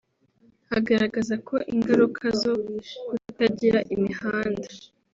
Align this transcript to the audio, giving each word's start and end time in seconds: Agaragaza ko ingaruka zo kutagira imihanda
Agaragaza 0.77 1.35
ko 1.47 1.55
ingaruka 1.73 2.25
zo 2.41 2.53
kutagira 3.19 3.79
imihanda 3.95 4.67